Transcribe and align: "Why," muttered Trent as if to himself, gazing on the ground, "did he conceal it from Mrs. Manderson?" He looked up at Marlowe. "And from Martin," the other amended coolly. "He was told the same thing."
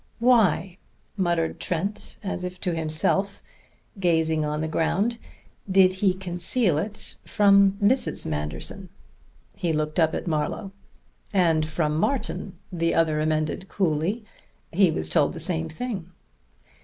"Why," 0.17 0.79
muttered 1.15 1.59
Trent 1.59 2.17
as 2.23 2.43
if 2.43 2.59
to 2.61 2.73
himself, 2.73 3.43
gazing 3.99 4.43
on 4.43 4.61
the 4.61 4.67
ground, 4.67 5.19
"did 5.69 5.93
he 6.01 6.15
conceal 6.15 6.79
it 6.79 7.17
from 7.23 7.73
Mrs. 7.79 8.25
Manderson?" 8.25 8.89
He 9.55 9.71
looked 9.71 9.99
up 9.99 10.15
at 10.15 10.25
Marlowe. 10.25 10.71
"And 11.35 11.67
from 11.67 11.99
Martin," 11.99 12.57
the 12.71 12.95
other 12.95 13.19
amended 13.19 13.67
coolly. 13.69 14.25
"He 14.71 14.89
was 14.89 15.07
told 15.07 15.33
the 15.33 15.39
same 15.39 15.69
thing." 15.69 16.09